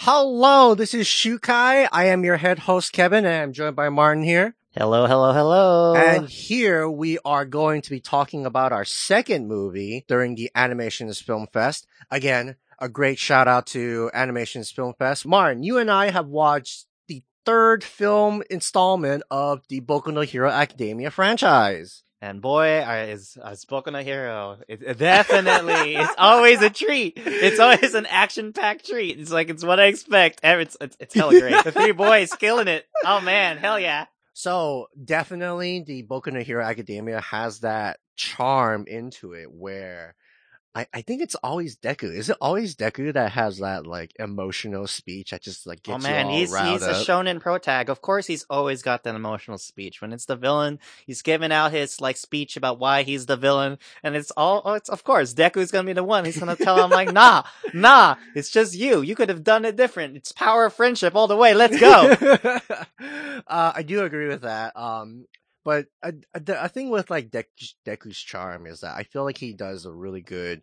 Hello, 0.00 0.74
this 0.74 0.92
is 0.92 1.06
Shukai. 1.06 1.88
I 1.90 2.04
am 2.08 2.22
your 2.22 2.36
head 2.36 2.58
host, 2.58 2.92
Kevin, 2.92 3.24
and 3.24 3.42
I'm 3.42 3.52
joined 3.54 3.76
by 3.76 3.88
Martin 3.88 4.22
here. 4.22 4.54
Hello, 4.76 5.06
hello, 5.06 5.32
hello. 5.32 5.94
And 5.94 6.28
here 6.28 6.88
we 6.88 7.18
are 7.24 7.46
going 7.46 7.80
to 7.80 7.88
be 7.88 7.98
talking 7.98 8.44
about 8.44 8.72
our 8.72 8.84
second 8.84 9.48
movie 9.48 10.04
during 10.06 10.34
the 10.34 10.50
Animations 10.54 11.18
Film 11.22 11.46
Fest. 11.50 11.86
Again, 12.10 12.56
a 12.78 12.90
great 12.90 13.18
shout 13.18 13.48
out 13.48 13.66
to 13.68 14.10
Animations 14.12 14.70
Film 14.70 14.92
Fest. 14.98 15.24
Martin, 15.24 15.62
you 15.62 15.78
and 15.78 15.90
I 15.90 16.10
have 16.10 16.26
watched 16.26 16.84
the 17.08 17.22
third 17.46 17.82
film 17.82 18.42
installment 18.50 19.22
of 19.30 19.62
the 19.70 19.80
Boku 19.80 20.12
no 20.12 20.20
Hero 20.20 20.50
Academia 20.50 21.10
franchise. 21.10 22.02
And 22.22 22.40
boy, 22.40 22.78
I, 22.80 23.04
is 23.04 23.36
I've 23.42 23.58
spoken 23.58 23.94
a 23.94 24.02
hero. 24.02 24.58
It 24.68 24.98
definitely, 24.98 25.96
it's 25.96 26.14
always 26.16 26.62
a 26.62 26.70
treat. 26.70 27.12
It's 27.16 27.60
always 27.60 27.94
an 27.94 28.06
action-packed 28.06 28.86
treat. 28.86 29.20
It's 29.20 29.30
like 29.30 29.50
it's 29.50 29.62
what 29.62 29.78
I 29.78 29.86
expect. 29.86 30.40
It's 30.42 30.76
it's, 30.80 30.96
it's 30.98 31.14
hella 31.14 31.38
great. 31.38 31.62
the 31.64 31.72
three 31.72 31.92
boys 31.92 32.32
killing 32.32 32.68
it. 32.68 32.86
Oh 33.04 33.20
man, 33.20 33.58
hell 33.58 33.78
yeah! 33.78 34.06
So 34.32 34.88
definitely, 35.02 35.84
the 35.86 36.04
Boku 36.04 36.32
no 36.32 36.40
Hero 36.40 36.64
Academia 36.64 37.20
has 37.20 37.60
that 37.60 37.98
charm 38.16 38.86
into 38.86 39.34
it 39.34 39.52
where 39.52 40.14
I, 40.76 40.86
I 40.92 41.00
think 41.00 41.22
it's 41.22 41.34
always 41.36 41.74
Deku. 41.74 42.14
Is 42.14 42.28
it 42.28 42.36
always 42.38 42.76
Deku 42.76 43.14
that 43.14 43.32
has 43.32 43.60
that 43.60 43.86
like 43.86 44.12
emotional 44.18 44.86
speech 44.86 45.30
that 45.30 45.40
just 45.40 45.66
like 45.66 45.80
Oh 45.88 45.92
gets 45.92 46.04
man, 46.04 46.26
you 46.26 46.32
all 46.32 46.38
he's 46.38 46.50
he's 46.50 46.82
a 46.82 46.90
up? 46.90 47.06
shonen 47.06 47.40
pro 47.40 47.56
tag. 47.56 47.88
Of 47.88 48.02
course, 48.02 48.26
he's 48.26 48.44
always 48.50 48.82
got 48.82 49.02
that 49.04 49.14
emotional 49.14 49.56
speech. 49.56 50.02
When 50.02 50.12
it's 50.12 50.26
the 50.26 50.36
villain, 50.36 50.78
he's 51.06 51.22
giving 51.22 51.50
out 51.50 51.72
his 51.72 52.02
like 52.02 52.18
speech 52.18 52.58
about 52.58 52.78
why 52.78 53.04
he's 53.04 53.24
the 53.24 53.38
villain, 53.38 53.78
and 54.02 54.14
it's 54.14 54.30
all. 54.32 54.60
Oh, 54.66 54.74
it's 54.74 54.90
of 54.90 55.02
course 55.02 55.32
Deku's 55.32 55.70
gonna 55.70 55.86
be 55.86 55.94
the 55.94 56.04
one. 56.04 56.26
He's 56.26 56.38
gonna 56.38 56.56
tell 56.56 56.84
him 56.84 56.90
like, 56.90 57.10
nah, 57.10 57.44
nah, 57.72 58.16
it's 58.34 58.50
just 58.50 58.74
you. 58.74 59.00
You 59.00 59.14
could 59.14 59.30
have 59.30 59.42
done 59.42 59.64
it 59.64 59.76
different. 59.76 60.18
It's 60.18 60.32
power 60.32 60.66
of 60.66 60.74
friendship 60.74 61.14
all 61.14 61.26
the 61.26 61.38
way. 61.38 61.54
Let's 61.54 61.80
go. 61.80 61.88
uh, 63.46 63.72
I 63.74 63.82
do 63.82 64.04
agree 64.04 64.28
with 64.28 64.42
that. 64.42 64.76
Um, 64.76 65.24
but 65.66 65.86
a, 66.00 66.14
a, 66.32 66.68
thing 66.68 66.90
with 66.90 67.10
like 67.10 67.28
Deku's 67.28 68.16
charm 68.16 68.68
is 68.68 68.82
that 68.82 68.94
I 68.96 69.02
feel 69.02 69.24
like 69.24 69.36
he 69.36 69.52
does 69.52 69.84
a 69.84 69.92
really 69.92 70.20
good, 70.20 70.62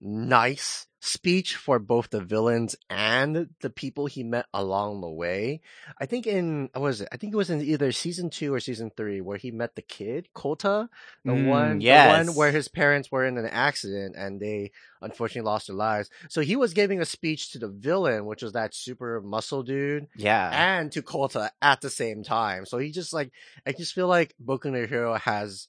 nice 0.00 0.86
speech 1.00 1.56
for 1.56 1.78
both 1.78 2.10
the 2.10 2.20
villains 2.20 2.76
and 2.90 3.48
the 3.60 3.70
people 3.70 4.04
he 4.06 4.22
met 4.22 4.46
along 4.52 5.00
the 5.00 5.08
way. 5.08 5.60
I 5.98 6.04
think 6.04 6.26
in 6.26 6.68
what 6.74 6.82
was 6.82 7.00
it? 7.00 7.08
I 7.10 7.16
think 7.16 7.32
it 7.32 7.36
was 7.36 7.48
in 7.48 7.62
either 7.62 7.90
season 7.90 8.28
two 8.28 8.52
or 8.52 8.60
season 8.60 8.90
three 8.94 9.22
where 9.22 9.38
he 9.38 9.50
met 9.50 9.74
the 9.74 9.82
kid 9.82 10.28
Kota, 10.34 10.88
the 11.24 11.32
Mm, 11.32 11.46
one, 11.48 11.78
the 11.78 12.26
one 12.26 12.34
where 12.34 12.52
his 12.52 12.68
parents 12.68 13.10
were 13.10 13.24
in 13.24 13.38
an 13.38 13.46
accident 13.46 14.14
and 14.16 14.40
they 14.40 14.72
unfortunately 15.00 15.48
lost 15.48 15.68
their 15.68 15.76
lives. 15.76 16.10
So 16.28 16.42
he 16.42 16.56
was 16.56 16.74
giving 16.74 17.00
a 17.00 17.06
speech 17.06 17.52
to 17.52 17.58
the 17.58 17.68
villain, 17.68 18.26
which 18.26 18.42
was 18.42 18.52
that 18.52 18.74
super 18.74 19.22
muscle 19.22 19.62
dude 19.62 20.06
yeah. 20.16 20.50
and 20.52 20.92
to 20.92 21.02
Kota 21.02 21.50
at 21.62 21.80
the 21.80 21.90
same 21.90 22.22
time. 22.22 22.66
So 22.66 22.76
he 22.76 22.90
just 22.90 23.14
like 23.14 23.32
I 23.66 23.72
just 23.72 23.94
feel 23.94 24.06
like 24.06 24.34
Boku 24.42 24.70
no 24.70 24.86
Hero 24.86 25.14
has 25.14 25.66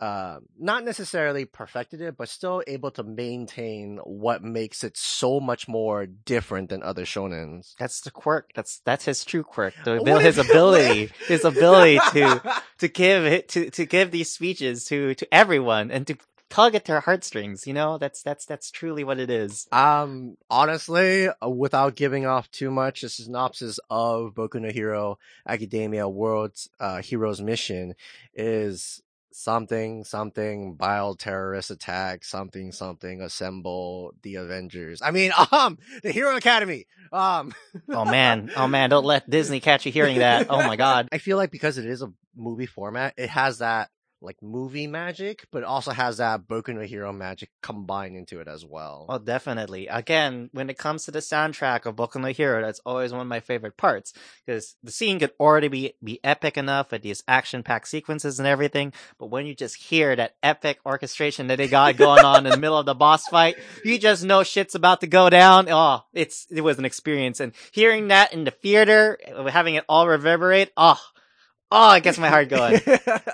uh 0.00 0.38
not 0.58 0.84
necessarily 0.84 1.44
perfected 1.44 2.00
it, 2.00 2.16
but 2.16 2.28
still 2.28 2.62
able 2.66 2.90
to 2.92 3.02
maintain 3.02 3.98
what 4.04 4.42
makes 4.42 4.84
it 4.84 4.96
so 4.96 5.40
much 5.40 5.68
more 5.68 6.06
different 6.06 6.68
than 6.68 6.82
other 6.82 7.04
shonens. 7.04 7.74
That's 7.78 8.00
the 8.00 8.10
quirk. 8.10 8.50
That's 8.54 8.80
that's 8.84 9.04
his 9.04 9.24
true 9.24 9.42
quirk. 9.42 9.74
The, 9.84 10.02
his 10.20 10.38
ability, 10.38 11.10
his 11.28 11.44
ability 11.44 11.98
to 12.12 12.42
to 12.78 12.88
give 12.88 13.24
it 13.24 13.48
to 13.50 13.70
to 13.70 13.86
give 13.86 14.10
these 14.10 14.30
speeches 14.30 14.84
to 14.86 15.14
to 15.14 15.34
everyone 15.34 15.90
and 15.90 16.06
to 16.06 16.16
tug 16.48 16.74
at 16.74 16.84
their 16.84 17.00
heartstrings. 17.00 17.66
You 17.66 17.74
know, 17.74 17.98
that's 17.98 18.22
that's 18.22 18.44
that's 18.44 18.70
truly 18.70 19.04
what 19.04 19.18
it 19.18 19.30
is. 19.30 19.66
Um, 19.72 20.36
honestly, 20.50 21.28
without 21.46 21.96
giving 21.96 22.26
off 22.26 22.50
too 22.50 22.70
much, 22.70 23.02
a 23.02 23.08
synopsis 23.08 23.78
of 23.90 24.34
Boku 24.34 24.60
no 24.60 24.70
Hero 24.70 25.18
Academia 25.46 26.08
World's 26.08 26.68
uh, 26.80 27.02
Hero's 27.02 27.40
mission 27.40 27.94
is 28.34 29.02
something, 29.36 30.02
something, 30.02 30.74
bio 30.74 31.12
terrorist 31.14 31.70
attack, 31.70 32.24
something, 32.24 32.72
something, 32.72 33.20
assemble 33.20 34.14
the 34.22 34.36
Avengers. 34.36 35.02
I 35.02 35.10
mean, 35.10 35.30
um, 35.52 35.78
the 36.02 36.10
Hero 36.10 36.36
Academy. 36.36 36.86
Um, 37.12 37.52
Oh 37.88 38.04
man, 38.04 38.50
oh 38.56 38.66
man, 38.66 38.90
don't 38.90 39.04
let 39.04 39.28
Disney 39.30 39.60
catch 39.60 39.86
you 39.86 39.92
hearing 39.92 40.18
that. 40.18 40.46
Oh 40.50 40.66
my 40.66 40.76
god. 40.76 41.08
I 41.12 41.18
feel 41.18 41.36
like 41.36 41.50
because 41.50 41.78
it 41.78 41.86
is 41.86 42.02
a 42.02 42.12
movie 42.34 42.66
format, 42.66 43.14
it 43.16 43.28
has 43.28 43.58
that 43.58 43.90
like 44.20 44.42
movie 44.42 44.86
magic, 44.86 45.46
but 45.50 45.62
also 45.62 45.92
has 45.92 46.16
that 46.18 46.48
Boku 46.48 46.74
no 46.74 46.80
Hero 46.80 47.12
magic 47.12 47.50
combined 47.62 48.16
into 48.16 48.40
it 48.40 48.48
as 48.48 48.64
well. 48.64 49.06
Oh, 49.08 49.18
definitely. 49.18 49.86
Again, 49.88 50.48
when 50.52 50.70
it 50.70 50.78
comes 50.78 51.04
to 51.04 51.10
the 51.10 51.18
soundtrack 51.18 51.86
of 51.86 51.96
Boku 51.96 52.20
no 52.20 52.28
Hero, 52.28 52.62
that's 52.62 52.80
always 52.86 53.12
one 53.12 53.20
of 53.20 53.26
my 53.26 53.40
favorite 53.40 53.76
parts 53.76 54.12
because 54.44 54.76
the 54.82 54.92
scene 54.92 55.18
could 55.18 55.32
already 55.38 55.68
be 55.68 55.94
be 56.02 56.20
epic 56.24 56.56
enough 56.56 56.92
with 56.92 57.02
these 57.02 57.22
action-packed 57.28 57.88
sequences 57.88 58.38
and 58.38 58.48
everything, 58.48 58.92
but 59.18 59.26
when 59.26 59.46
you 59.46 59.54
just 59.54 59.76
hear 59.76 60.16
that 60.16 60.36
epic 60.42 60.78
orchestration 60.86 61.48
that 61.48 61.56
they 61.56 61.68
got 61.68 61.96
going 61.96 62.24
on 62.24 62.46
in 62.46 62.52
the 62.52 62.58
middle 62.58 62.78
of 62.78 62.86
the 62.86 62.94
boss 62.94 63.26
fight, 63.28 63.56
you 63.84 63.98
just 63.98 64.24
know 64.24 64.42
shit's 64.42 64.74
about 64.74 65.00
to 65.00 65.06
go 65.06 65.28
down. 65.28 65.68
Oh, 65.70 66.04
it's 66.12 66.46
it 66.50 66.62
was 66.62 66.78
an 66.78 66.84
experience, 66.84 67.40
and 67.40 67.52
hearing 67.72 68.08
that 68.08 68.32
in 68.32 68.44
the 68.44 68.50
theater, 68.50 69.18
having 69.48 69.74
it 69.74 69.84
all 69.88 70.08
reverberate, 70.08 70.72
oh, 70.76 71.00
oh, 71.76 71.92
it 71.94 72.02
gets 72.02 72.18
my 72.18 72.28
heart 72.28 72.48
going. 72.48 72.80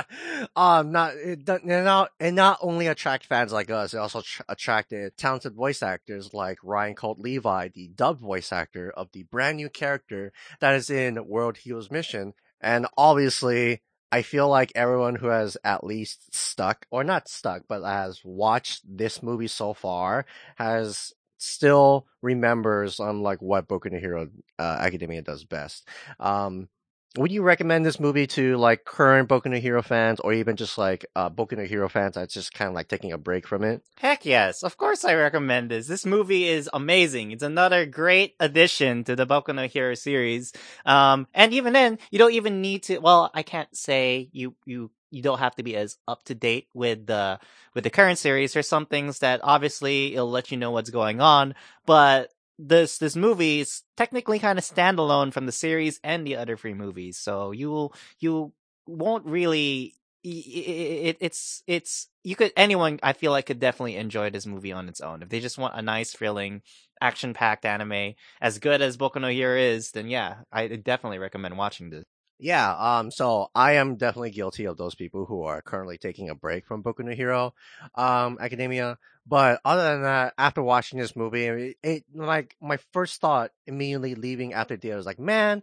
um, 0.56 0.92
not 0.92 1.14
it, 1.14 1.46
and 1.48 1.66
not 1.66 2.10
and 2.18 2.34
not 2.34 2.58
only 2.62 2.86
attract 2.86 3.26
fans 3.26 3.52
like 3.52 3.70
us, 3.70 3.94
it 3.94 3.98
also 3.98 4.22
tr- 4.22 4.42
attracted 4.48 5.16
talented 5.16 5.54
voice 5.54 5.82
actors 5.82 6.32
like 6.32 6.58
Ryan 6.62 6.94
Colt 6.94 7.18
Levy, 7.18 7.70
the 7.74 7.90
dubbed 7.94 8.20
voice 8.20 8.52
actor 8.52 8.90
of 8.90 9.12
the 9.12 9.24
brand 9.24 9.58
new 9.58 9.68
character 9.68 10.32
that 10.60 10.74
is 10.74 10.90
in 10.90 11.26
World 11.28 11.58
Heroes 11.58 11.90
Mission, 11.90 12.34
and 12.60 12.86
obviously. 12.96 13.82
I 14.12 14.22
feel 14.22 14.48
like 14.48 14.72
everyone 14.74 15.14
who 15.14 15.28
has 15.28 15.56
at 15.62 15.84
least 15.84 16.34
stuck, 16.34 16.84
or 16.90 17.04
not 17.04 17.28
stuck, 17.28 17.62
but 17.68 17.84
has 17.84 18.20
watched 18.24 18.82
this 18.84 19.22
movie 19.22 19.46
so 19.46 19.72
far 19.72 20.26
has 20.56 21.12
still 21.38 22.06
remembers 22.20 22.98
on 22.98 23.22
like 23.22 23.40
what 23.40 23.68
Boku 23.68 23.92
no 23.92 24.00
Hero 24.00 24.28
uh, 24.58 24.78
Academia 24.80 25.22
does 25.22 25.44
best. 25.44 25.86
Um, 26.18 26.68
would 27.16 27.32
you 27.32 27.42
recommend 27.42 27.84
this 27.84 27.98
movie 27.98 28.26
to 28.28 28.56
like 28.56 28.84
current 28.84 29.28
Boku 29.28 29.46
no 29.46 29.58
Hero 29.58 29.82
fans 29.82 30.20
or 30.20 30.32
even 30.32 30.56
just 30.56 30.78
like 30.78 31.04
uh 31.16 31.28
Boku 31.28 31.56
no 31.56 31.64
Hero 31.64 31.88
fans 31.88 32.14
that's 32.14 32.34
just 32.34 32.54
kind 32.54 32.68
of 32.68 32.74
like 32.74 32.88
taking 32.88 33.12
a 33.12 33.18
break 33.18 33.46
from 33.46 33.64
it? 33.64 33.82
Heck 33.96 34.24
yes, 34.24 34.62
of 34.62 34.76
course 34.76 35.04
I 35.04 35.14
recommend 35.14 35.70
this. 35.70 35.86
This 35.86 36.06
movie 36.06 36.46
is 36.46 36.70
amazing. 36.72 37.32
It's 37.32 37.42
another 37.42 37.84
great 37.86 38.34
addition 38.38 39.04
to 39.04 39.16
the 39.16 39.26
Boku 39.26 39.54
no 39.54 39.66
Hero 39.66 39.94
series. 39.94 40.52
Um, 40.86 41.26
and 41.34 41.52
even 41.52 41.72
then, 41.72 41.98
you 42.10 42.18
don't 42.18 42.34
even 42.34 42.60
need 42.60 42.84
to. 42.84 42.98
Well, 42.98 43.30
I 43.34 43.42
can't 43.42 43.74
say 43.76 44.28
you 44.32 44.54
you 44.64 44.90
you 45.10 45.22
don't 45.22 45.38
have 45.38 45.56
to 45.56 45.62
be 45.62 45.76
as 45.76 45.98
up 46.06 46.24
to 46.24 46.34
date 46.34 46.68
with 46.74 47.06
the 47.06 47.40
with 47.74 47.84
the 47.84 47.90
current 47.90 48.18
series. 48.18 48.52
There's 48.52 48.68
some 48.68 48.86
things 48.86 49.18
that 49.20 49.40
obviously 49.42 50.14
it'll 50.14 50.30
let 50.30 50.50
you 50.50 50.56
know 50.56 50.70
what's 50.70 50.90
going 50.90 51.20
on, 51.20 51.54
but 51.86 52.30
this 52.68 52.98
this 52.98 53.16
movie 53.16 53.60
is 53.60 53.82
technically 53.96 54.38
kind 54.38 54.58
of 54.58 54.64
standalone 54.64 55.32
from 55.32 55.46
the 55.46 55.52
series 55.52 56.00
and 56.04 56.26
the 56.26 56.36
other 56.36 56.56
three 56.56 56.74
movies. 56.74 57.18
So 57.18 57.52
you 57.52 57.70
will 57.70 57.94
you 58.18 58.52
won't 58.86 59.24
really 59.26 59.94
i- 60.24 60.28
i- 60.28 61.10
it, 61.10 61.16
it's 61.20 61.62
it's 61.66 62.08
you 62.24 62.36
could 62.36 62.52
anyone 62.56 62.98
I 63.02 63.12
feel 63.14 63.32
like 63.32 63.46
could 63.46 63.60
definitely 63.60 63.96
enjoy 63.96 64.30
this 64.30 64.46
movie 64.46 64.72
on 64.72 64.88
its 64.88 65.00
own 65.00 65.22
if 65.22 65.28
they 65.30 65.40
just 65.40 65.58
want 65.58 65.74
a 65.76 65.82
nice 65.82 66.12
thrilling 66.12 66.62
action 67.00 67.32
packed 67.34 67.64
anime 67.64 68.14
as 68.40 68.58
good 68.58 68.82
as 68.82 68.96
Boku 68.98 69.20
no 69.20 69.28
Hero 69.28 69.58
is 69.58 69.92
then 69.92 70.08
yeah 70.08 70.36
I 70.52 70.66
definitely 70.68 71.18
recommend 71.18 71.56
watching 71.56 71.90
this 71.90 72.04
Yeah, 72.42 72.74
um, 72.74 73.10
so 73.10 73.50
I 73.54 73.72
am 73.72 73.96
definitely 73.96 74.30
guilty 74.30 74.64
of 74.64 74.78
those 74.78 74.94
people 74.94 75.26
who 75.26 75.42
are 75.42 75.60
currently 75.60 75.98
taking 75.98 76.30
a 76.30 76.34
break 76.34 76.66
from 76.66 76.82
Boku 76.82 77.00
no 77.04 77.12
Hero, 77.12 77.52
um, 77.94 78.38
Academia. 78.40 78.98
But 79.26 79.60
other 79.62 79.82
than 79.82 80.02
that, 80.04 80.32
after 80.38 80.62
watching 80.62 80.98
this 80.98 81.14
movie, 81.14 81.44
it, 81.46 81.76
it 81.82 82.04
like 82.14 82.56
my 82.60 82.78
first 82.92 83.20
thought 83.20 83.50
immediately 83.66 84.14
leaving 84.14 84.54
after 84.54 84.74
the 84.76 84.80
theater 84.80 84.96
was 84.96 85.04
like, 85.06 85.18
man, 85.18 85.62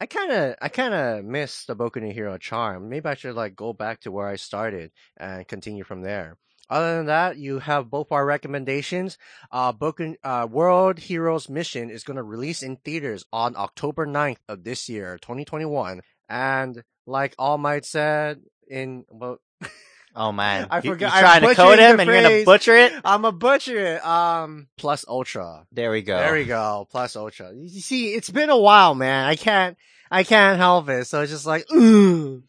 I 0.00 0.06
kind 0.06 0.30
of, 0.32 0.54
I 0.60 0.68
kind 0.68 0.94
of 0.94 1.24
miss 1.24 1.64
the 1.64 1.74
Boku 1.76 2.00
no 2.02 2.10
Hero 2.10 2.38
charm. 2.38 2.88
Maybe 2.88 3.06
I 3.08 3.14
should 3.14 3.34
like 3.34 3.56
go 3.56 3.72
back 3.72 4.00
to 4.02 4.12
where 4.12 4.28
I 4.28 4.36
started 4.36 4.92
and 5.16 5.46
continue 5.48 5.84
from 5.84 6.02
there. 6.02 6.36
Other 6.70 6.96
than 6.96 7.06
that, 7.06 7.36
you 7.36 7.58
have 7.58 7.90
both 7.90 8.10
our 8.10 8.24
recommendations. 8.24 9.18
Uh, 9.52 9.72
Boku, 9.72 10.14
uh, 10.24 10.46
World 10.50 10.98
Heroes 10.98 11.48
Mission 11.48 11.90
is 11.90 12.04
going 12.04 12.16
to 12.16 12.22
release 12.22 12.62
in 12.62 12.76
theaters 12.76 13.24
on 13.32 13.54
October 13.56 14.06
9th 14.06 14.38
of 14.48 14.64
this 14.64 14.88
year, 14.88 15.18
2021. 15.20 16.00
And 16.28 16.82
like 17.06 17.34
All 17.38 17.58
Might 17.58 17.84
said 17.84 18.40
in, 18.68 19.04
well, 19.10 19.38
oh 20.16 20.32
man 20.32 20.68
I 20.70 20.76
You- 20.78 20.92
forgot- 20.92 21.00
you're 21.00 21.10
I'm 21.28 21.40
trying 21.40 21.48
to 21.48 21.54
code 21.54 21.78
him 21.78 22.00
and 22.00 22.08
you're 22.08 22.22
gonna 22.22 22.44
butcher 22.44 22.76
it 22.76 22.92
I'm 23.04 23.24
a 23.24 23.32
butcher 23.32 23.96
it. 23.96 24.06
Um, 24.06 24.68
plus 24.78 25.04
Ultra. 25.08 25.66
there 25.72 25.90
we 25.90 26.02
go 26.02 26.16
There 26.16 26.32
we 26.32 26.44
go. 26.44 26.86
Plus 26.90 27.14
Ultra. 27.16 27.52
You 27.54 27.68
see, 27.80 28.14
it's 28.14 28.30
been 28.30 28.48
a 28.50 28.56
while, 28.58 28.94
man. 28.94 29.26
I 29.26 29.36
can't, 29.36 29.76
I 30.10 30.22
can't 30.24 30.56
help 30.58 30.88
it. 30.88 31.06
So 31.06 31.20
it's 31.20 31.32
just 31.32 31.46
like, 31.46 31.70
ooh. 31.72 32.42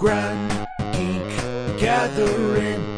Grand 0.00 0.66
Geek 0.94 1.78
Gathering. 1.78 2.89